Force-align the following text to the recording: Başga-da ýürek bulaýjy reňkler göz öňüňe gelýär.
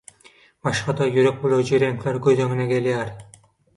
Başga-da 0.67 1.07
ýürek 1.11 1.37
bulaýjy 1.43 1.81
reňkler 1.85 2.21
göz 2.29 2.45
öňüňe 2.47 2.67
gelýär. 2.73 3.13